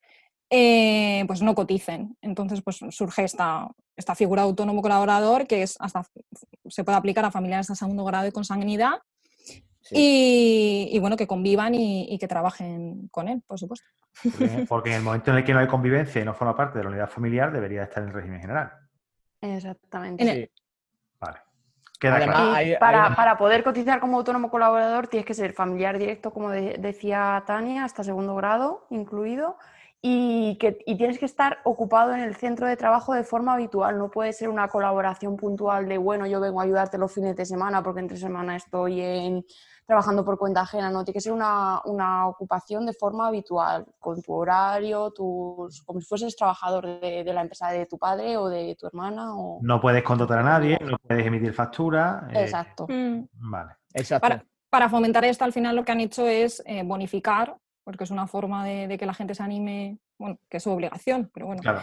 [0.49, 2.17] eh, pues no coticen.
[2.21, 6.05] Entonces pues surge esta, esta figura de autónomo colaborador que es hasta
[6.67, 8.99] se puede aplicar a familiares de segundo grado y consanguinidad
[9.83, 9.95] Sí.
[9.97, 13.87] y, y, bueno, que convivan y, y que trabajen con él, por supuesto.
[14.21, 16.77] Porque, porque en el momento en el que no hay convivencia y no forma parte
[16.77, 18.71] de la unidad familiar, debería estar en el régimen general.
[19.41, 20.21] Exactamente.
[20.23, 20.41] En el- Sí.
[20.41, 20.60] Vale.
[22.01, 22.51] Queda Además, claro.
[22.51, 26.31] Y hay- para, hay- para poder cotizar como autónomo colaborador tienes que ser familiar directo,
[26.33, 29.55] como de- decía Tania, hasta segundo grado incluido,
[30.01, 33.99] y, que, y tienes que estar ocupado en el centro de trabajo de forma habitual.
[33.99, 37.45] No puede ser una colaboración puntual de, bueno, yo vengo a ayudarte los fines de
[37.45, 39.45] semana porque entre semana estoy en,
[39.85, 40.89] trabajando por cuenta ajena.
[40.89, 45.99] No, tiene que ser una, una ocupación de forma habitual, con tu horario, tus, como
[45.99, 49.35] si fueses trabajador de, de la empresa de tu padre o de tu hermana.
[49.35, 49.59] O...
[49.61, 52.27] No puedes contratar a nadie, no puedes emitir factura.
[52.33, 52.85] eh, Exacto.
[52.87, 53.27] Mm.
[53.33, 53.71] Vale.
[53.93, 54.27] Exacto.
[54.27, 58.11] Para, para fomentar esto, al final lo que han hecho es eh, bonificar, porque es
[58.11, 61.47] una forma de, de que la gente se anime, bueno, que es su obligación, pero
[61.47, 61.81] bueno, Claro.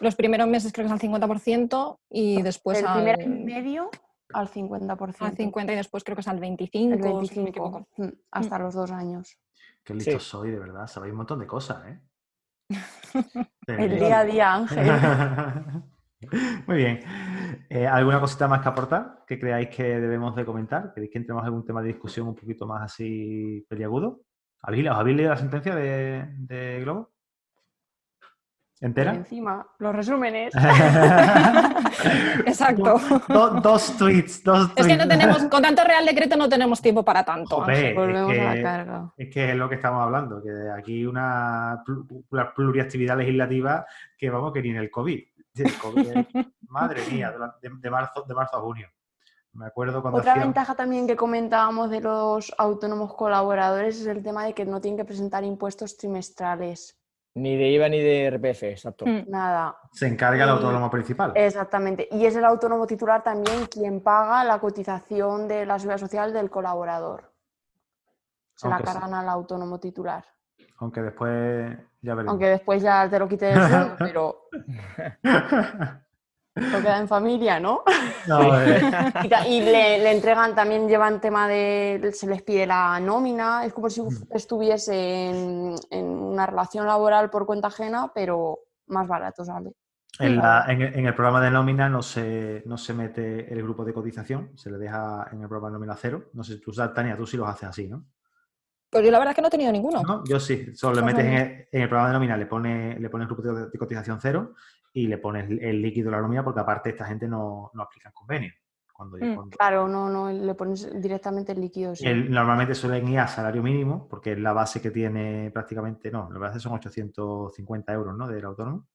[0.00, 3.44] los primeros meses creo que es al 50% y después el al, primer año y
[3.44, 3.90] medio
[4.32, 5.24] al 50%.
[5.24, 7.88] al 50% y después creo que es al 25%, El si no me 25, equivoco.
[7.96, 9.38] mm, hasta los dos años.
[9.84, 10.26] Qué listo Sí.
[10.26, 10.86] soy, de verdad.
[10.86, 12.00] Sabéis un montón de cosas, ¿eh?
[13.66, 14.86] El día a día, Ángel.
[16.66, 17.00] Muy bien.
[17.70, 20.92] Eh, ¿Alguna cosita más que aportar que creáis que debemos de comentar?
[20.92, 24.20] ¿Queréis que entremos en algún tema de discusión un poquito más así peliagudo?
[24.62, 27.12] ¿Habéis, ¿Os habéis leído la sentencia de, de Globo?
[28.82, 29.12] Y ¿Entera?
[29.14, 30.54] encima, los resúmenes.
[32.46, 32.98] Exacto.
[33.28, 35.08] Do- dos tweets, dos Es que no tweets.
[35.08, 37.56] tenemos, con tanto Real Decreto no tenemos tiempo para tanto.
[37.56, 37.84] Joder.
[37.86, 39.12] Es Volvemos a que- la carga.
[39.16, 41.82] Es que es lo que estamos hablando, que aquí una
[42.30, 43.84] una pluriactividad legislativa
[44.16, 45.20] que vamos que ni en el COVID.
[45.56, 46.26] El COVID es-
[46.68, 48.88] madre mía, de, de marzo, de marzo a junio.
[49.52, 54.44] Me acuerdo cuando Otra ventaja también que comentábamos de los autónomos colaboradores es el tema
[54.44, 56.96] de que no tienen que presentar impuestos trimestrales.
[57.34, 59.06] Ni de IVA ni de RPF, exacto.
[59.06, 59.28] Mm.
[59.28, 59.76] Nada.
[59.92, 61.32] se encarga el autónomo principal.
[61.34, 62.08] Exactamente.
[62.10, 66.50] Y es el autónomo titular también quien paga la cotización de la seguridad social del
[66.50, 67.32] colaborador.
[68.56, 68.84] Se la sí.
[68.84, 70.24] cargan al autónomo titular.
[70.78, 72.32] Aunque después ya veremos.
[72.32, 74.48] Aunque después ya te lo quite del sueldo, pero
[76.60, 77.82] lo queda en familia, ¿no?
[78.26, 78.80] No, eh,
[79.48, 83.88] Y, le, le entregan, también llevan tema de, se les pide la nómina, es como
[83.90, 84.94] si estuviese
[85.30, 89.72] en, en una relación laboral por cuenta ajena, pero más barato sale.
[90.18, 93.62] en, la- en el, en el programa de nómina no se, no se mete el
[93.62, 96.24] grupo de cotización, se le deja en el programa de nómina cero.
[96.34, 98.04] No sé, tú, Tania, tú sí los haces así, ¿no?
[98.92, 100.02] Pues yo la verdad es que no he tenido ninguno.
[100.02, 100.24] ¿No?
[100.24, 103.08] Yo sí, solo le metes en el, en el programa de nómina, le pones le
[103.08, 104.54] pones el grupo de, de cotización cero
[104.92, 108.10] y le pones el, líquido de la nómina porque aparte esta gente no, no aplica
[108.12, 108.52] convenio.
[108.92, 111.94] Cuando, Mm, cuando- Claro, no, no, le pones directamente el líquido.
[111.96, 112.06] sí.
[112.06, 116.30] el- normalmente suelen ir a salario mínimo porque es la base que tiene prácticamente, no,
[116.30, 118.28] la base son 850 euros, ¿no?
[118.28, 118.86] Del autónomo,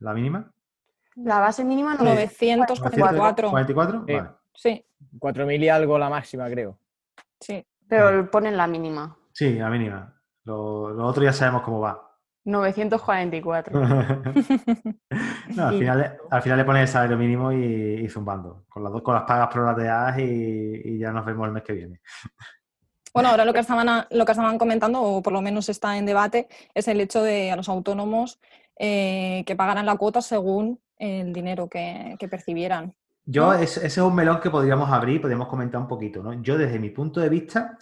[0.00, 0.52] la mínima.
[1.16, 3.50] La base mínima no 944.
[3.50, 4.12] 44, Sí.
[4.14, 4.28] vale.
[4.54, 4.84] Sí,
[5.18, 6.78] 4.000 y algo la máxima, creo.
[7.40, 7.64] sí.
[7.88, 9.16] pero ponen la mínima.
[9.32, 10.12] Sí, la mínima.
[10.42, 12.05] Lo, lo otro ya sabemos cómo va.
[12.46, 13.80] 944.
[15.54, 17.56] No, al, Y- final, al final le pones el salario mínimo y,
[18.04, 18.64] y zumbando.
[18.68, 20.22] Con las dos con las pagas prorrateadas y,
[20.84, 22.00] y ya nos vemos el mes que viene.
[23.14, 25.96] Bueno, ahora lo que, estaban a- lo que estaban comentando, o por lo menos está
[25.96, 28.40] en debate, es el hecho de a los autónomos
[28.78, 32.94] eh, que pagaran la cuota según el dinero que, que percibieran.
[33.24, 33.54] Yo, ¿No?
[33.54, 36.34] es- ese es un melón que podríamos abrir, podríamos comentar un poquito, ¿no?
[36.42, 37.78] Yo, desde mi punto de vista,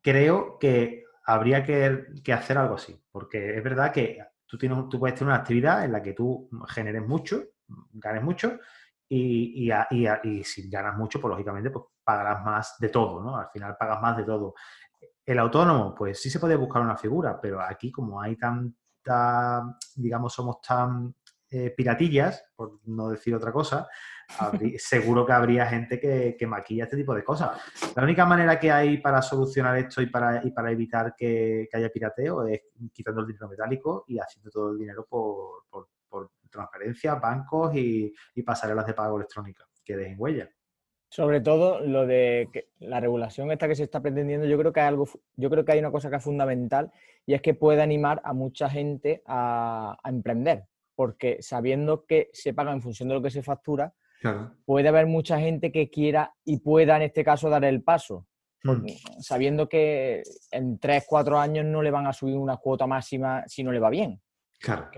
[0.00, 3.00] creo que habría que, que hacer algo así.
[3.10, 6.48] Porque es verdad que tú, tienes, tú puedes tener una actividad en la que tú
[6.68, 7.42] generes mucho,
[7.92, 8.58] ganes mucho,
[9.08, 13.36] y, y y y si ganas mucho, pues lógicamente pues, pagarás más de todo, ¿no?
[13.36, 14.54] Al final pagas más de todo.
[15.24, 20.32] El autónomo, pues sí se puede buscar una figura, pero aquí como hay tanta, digamos,
[20.32, 21.14] somos tan
[21.52, 23.86] eh, piratillas, por no decir otra cosa,
[24.38, 27.60] habrí- seguro que habría gente que, que maquilla este tipo de cosas.
[27.94, 31.76] La única manera que hay para solucionar esto y para, y para evitar que, que
[31.76, 32.62] haya pirateo es
[32.92, 38.12] quitando el dinero metálico y haciendo todo el dinero por, por, por transferencias, bancos y,
[38.34, 40.48] y pasarelas de pago electrónica que dejen huella.
[41.08, 44.80] Sobre todo lo de que la regulación esta que se está pretendiendo, yo creo que
[44.80, 46.90] hay algo, yo creo que hay una cosa que es fundamental
[47.26, 52.72] y es que puede animar a mucha gente a, emprender, porque sabiendo que se paga
[52.72, 53.94] en función de lo que se factura,
[54.64, 58.26] puede haber mucha gente que quiera y pueda en este caso dar el paso,
[58.62, 58.86] hmm.
[59.20, 63.64] sabiendo que en 3, 4 años no le van a subir una cuota máxima si
[63.64, 64.20] no le va bien.
[64.60, 64.90] Claro.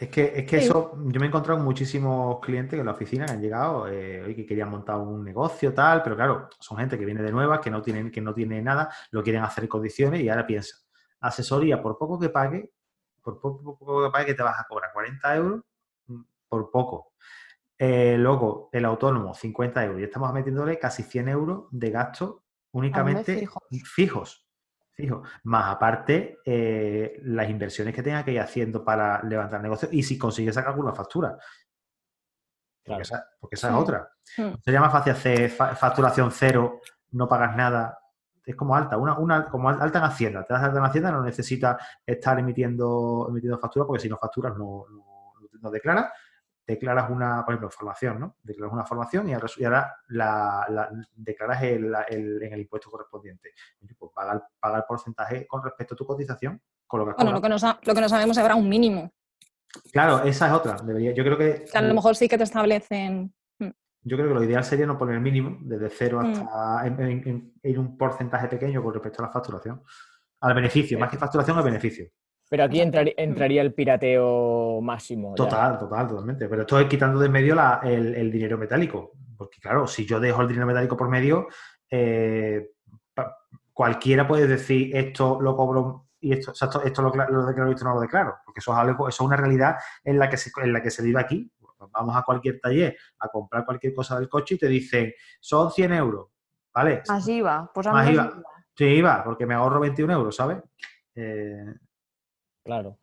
[0.00, 3.26] Es que, es que eso, yo me he encontrado muchísimos clientes que en la oficina
[3.28, 7.22] han llegado, eh, que querían montar un negocio, tal, pero claro, son gente que viene
[7.22, 10.30] de nuevas, que no tienen, que no tiene nada, lo quieren hacer en condiciones y
[10.30, 10.78] ahora piensa,
[11.20, 12.72] asesoría, por poco que pague,
[13.22, 15.60] por poco, que pague que te vas a cobrar 40 euros,
[16.06, 17.12] mm, por poco.
[17.78, 20.00] Eh, luego, el autónomo, 50 euros.
[20.00, 23.48] Y estamos metiéndole casi 100 euros de gasto únicamente
[23.84, 24.50] fijos
[25.00, 25.22] fijo.
[25.44, 30.02] Más aparte, eh, las inversiones que tenga que ir haciendo para levantar el negocio y
[30.02, 31.36] si consigue sacar alguna factura.
[32.84, 34.10] Porque, esa, es otra.
[34.36, 34.54] Hmm.
[34.64, 36.80] Sería más fácil hacer facturación cero,
[37.12, 37.98] no pagas nada.
[38.44, 40.44] Es como alta, una, una, como alta en Hacienda.
[40.44, 44.56] Te das alta en Hacienda, no necesitas estar emitiendo, emitiendo factura porque si no facturas
[44.56, 46.10] no, no, no declaras
[46.70, 48.36] declaras una, por ejemplo, formación, ¿no?
[48.42, 53.52] Declaras una formación y ahora, la, declaras el, en el impuesto correspondiente.
[53.98, 56.60] Pues paga, el, porcentaje con respecto a tu cotización.
[56.86, 59.12] Con lo que bueno, lo que, no, lo que no sabemos habrá un mínimo.
[59.92, 60.76] Claro, esa es otra.
[60.82, 61.66] Debería, yo creo que...
[61.72, 63.32] a lo mejor sí que te establecen...
[64.02, 66.30] Yo creo que lo ideal sería no poner el mínimo, desde cero hmm.
[66.30, 69.82] hasta en, un porcentaje pequeño con respecto a la facturación.
[70.40, 72.06] Al beneficio, más que facturación, al beneficio.
[72.50, 75.34] Pero aquí entraría el pirateo máximo.
[75.34, 76.48] Total, total, totalmente.
[76.48, 79.12] Pero esto es quitando de medio el, dinero metálico.
[79.36, 81.46] Porque claro, si yo dejo el dinero metálico por medio,
[81.88, 82.70] eh,
[83.72, 87.10] cualquiera puede decir esto lo cobro y esto, esto, lo,
[87.46, 88.34] declaro y esto no lo declaro.
[88.44, 90.90] Porque eso es algo, eso es una realidad en la que se, en la que
[90.90, 91.52] se vive aquí.
[91.90, 95.92] Vamos a cualquier taller a comprar cualquier cosa del coche y te dicen, son 100
[95.92, 96.28] euros.
[96.72, 97.02] ¿Vale?
[97.08, 97.70] Más IVA.
[97.72, 98.42] Pues más IVA.
[98.76, 100.58] Sí, IVA, porque me ahorro 21 euros, ¿sabes?
[101.14, 101.74] Eh,
[102.64, 102.98] Claro.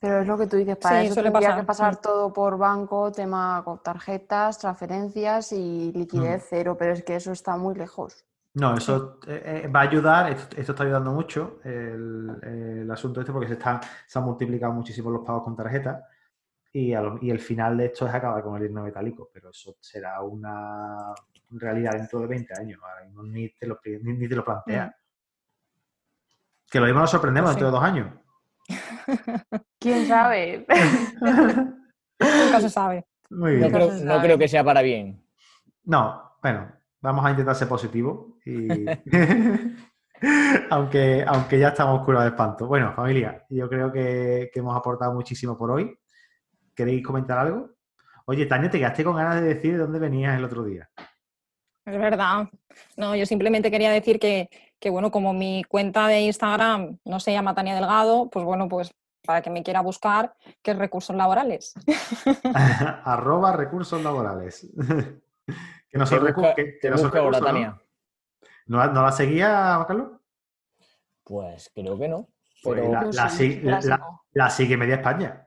[0.00, 3.60] Pero es lo que tú dices, para eso tendría que pasar todo por banco, tema
[3.64, 6.46] con tarjetas, transferencias y liquidez mm.
[6.48, 8.24] cero, pero es que eso está muy lejos.
[8.54, 13.48] No, eso eh, eh, va a ayudar, esto, está ayudando mucho el, asunto este porque
[13.48, 16.06] se, están, se han multiplicado muchísimo los pagos con tarjeta
[16.72, 20.20] y, y, el final de esto es acabar con el dinero metálico, pero eso será
[20.22, 21.14] una
[21.50, 22.80] realidad dentro de 20 años,
[23.24, 24.88] ni te lo, ni, te lo planteas.
[24.88, 24.92] Mm.
[26.70, 28.08] Que lo mismo nos sorprendemos pues dentro de dos años.
[29.80, 30.66] ¿Quién sabe?
[32.20, 33.06] Nunca se sabe.
[33.30, 33.46] No,
[34.22, 35.24] creo, que sea para bien.
[35.84, 38.68] No, bueno, vamos a intentar ser positivos y...
[40.70, 42.66] aunque, aunque ya estamos curados de espanto.
[42.66, 45.96] Bueno, familia, yo creo que, hemos aportado muchísimo por hoy.
[46.80, 47.68] ¿Queréis comentar algo?
[48.24, 50.88] Oye, Tania, te quedaste con ganas de decir de dónde venías el otro día.
[51.84, 52.48] Es verdad.
[52.96, 57.32] No, yo simplemente quería decir que, que bueno, como mi cuenta de Instagram no se
[57.32, 58.94] llama Tania Delgado, pues bueno, pues
[59.26, 61.74] para que me quiera buscar, ¿qué recursos laborales?
[63.04, 64.66] Arroba recursos laborales.
[65.90, 66.54] que no son, recursos.
[67.12, 67.40] ¿no?
[67.40, 67.78] Tania.
[68.64, 70.12] ¿No, la seguía, Carlos?
[71.24, 72.26] Pues creo que no.
[72.62, 72.88] Pues
[74.32, 75.46] la, sigue media España.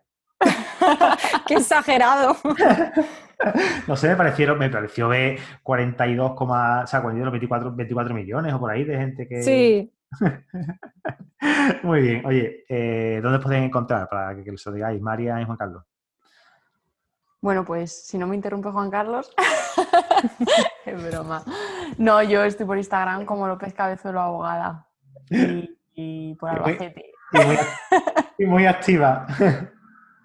[1.48, 2.36] ¡Qué exagerado!
[3.88, 8.60] no sé, me parecieron, me pareció ver 42, o sea, 42, 24, 24 millones o
[8.60, 9.44] por ahí de gente que.
[9.44, 9.94] Sí.
[11.84, 12.26] Muy bien.
[12.26, 15.84] Oye, eh, ¿dónde pueden encontrar para que, les lo digáis, María y Juan Carlos?
[17.42, 19.34] Bueno, pues si no me interrumpe Juan Carlos,
[20.86, 21.44] es broma.
[21.98, 24.88] No, yo estoy por Instagram como López Cabezuelo Abogada
[25.30, 27.12] y, por Albacete.
[28.38, 29.28] y muy activa.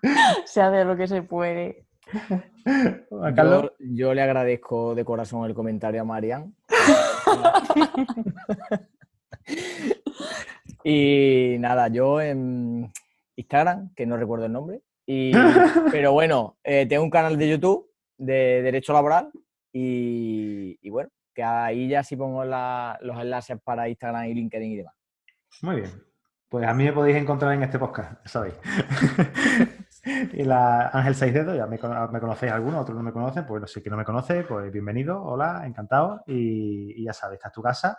[0.46, 1.84] Se hace lo que se puede.
[3.78, 6.54] Yo, le agradezco de corazón el comentario a Marian.
[10.84, 12.92] y nada, yo en
[13.36, 14.82] Instagram, que no recuerdo el nombre,
[15.90, 19.30] pero bueno, eh, tengo un canal de YouTube de Derecho Laboral
[19.72, 24.94] y, bueno, que ahí ya sí pongo los enlaces para Instagram y LinkedIn y demás.
[25.62, 25.90] Muy bien.
[26.48, 28.54] Pues a mí me podéis encontrar en este podcast, sabéis.
[30.32, 33.66] Y la Ángel Seis Dedos, ya me, conocéis algunos, otros no me conocen, pues no
[33.66, 36.22] sé que no me conoce, pues bienvenido, hola, encantado.
[36.26, 37.98] Y, ya sabes, esta es tu casa.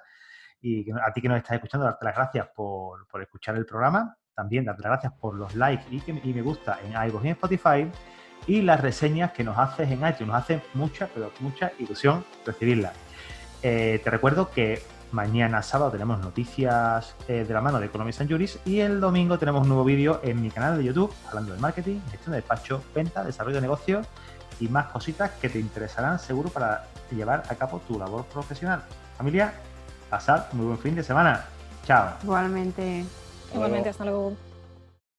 [0.61, 4.17] Y a ti que nos estás escuchando, darte las gracias por, escuchar el programa.
[4.33, 7.91] También darte las gracias por los likes y, me gusta en iVoox y en Spotify.
[8.47, 10.27] Y las reseñas que nos haces en iTunes.
[10.27, 12.93] Nos hace mucha, pero mucha ilusión recibirlas.
[13.61, 18.29] Eh, te recuerdo que Mañana sábado tenemos noticias eh, de la mano de Economies and
[18.29, 21.59] Juris y el domingo tenemos un nuevo vídeo en mi canal de YouTube hablando de
[21.59, 24.05] marketing, gestión de despacho, venta, desarrollo de negocios
[24.59, 28.83] y más cositas que te interesarán seguro para llevar a cabo tu labor profesional.
[29.17, 29.53] Familia,
[30.11, 31.45] pasad muy buen fin de semana.
[31.85, 32.13] Chao.
[32.23, 33.03] Igualmente.
[33.51, 34.48] Igualmente, hasta luego.